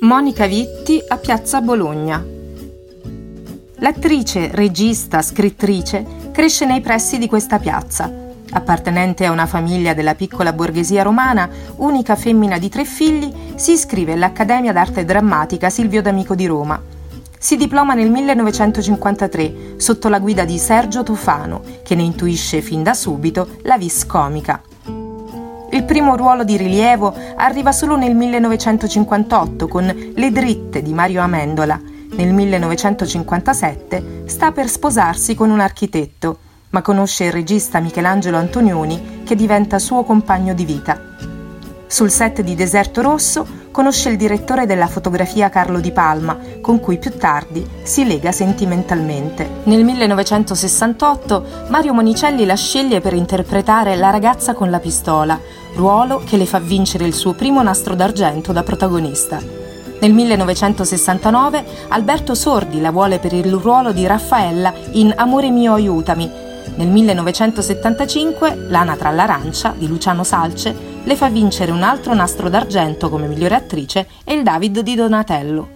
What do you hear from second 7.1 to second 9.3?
di questa piazza. Appartenente a